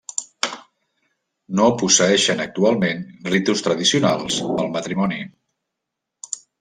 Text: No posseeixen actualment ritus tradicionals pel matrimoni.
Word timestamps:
No 1.59 1.67
posseeixen 1.81 2.41
actualment 2.45 3.03
ritus 3.35 3.63
tradicionals 3.67 4.41
pel 4.57 4.73
matrimoni. 4.79 5.21